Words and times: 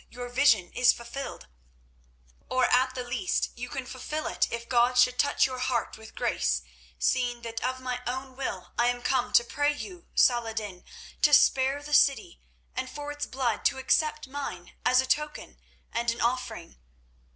your 0.09 0.29
vision 0.29 0.71
is 0.75 0.91
fulfilled—or, 0.91 1.45
at 2.73 2.95
the 2.95 3.03
least, 3.03 3.51
you 3.55 3.69
can 3.69 3.85
fulfil 3.85 4.25
it 4.25 4.47
if 4.51 4.67
God 4.67 4.97
should 4.97 5.19
touch 5.19 5.45
your 5.45 5.59
heart 5.59 5.95
with 5.95 6.15
grace, 6.15 6.63
seeing 6.97 7.43
that 7.43 7.63
of 7.63 7.79
my 7.79 8.01
own 8.07 8.35
will 8.35 8.73
I 8.79 8.87
am 8.87 9.03
come 9.03 9.31
to 9.33 9.43
pray 9.43 9.71
you, 9.73 10.07
Salah 10.15 10.49
ed 10.49 10.55
din, 10.57 10.83
to 11.21 11.33
spare 11.35 11.83
the 11.83 11.93
city, 11.93 12.41
and 12.75 12.89
for 12.89 13.11
its 13.11 13.27
blood 13.27 13.63
to 13.65 13.77
accept 13.77 14.27
mine 14.27 14.73
as 14.83 15.01
a 15.01 15.05
token 15.05 15.59
and 15.93 16.09
an 16.09 16.19
offering. 16.19 16.77